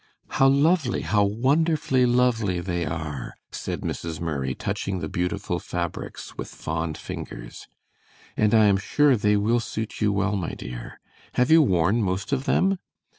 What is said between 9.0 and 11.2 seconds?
they will suit you well, my dear.